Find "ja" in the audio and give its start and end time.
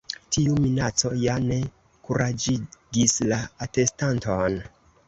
1.25-1.35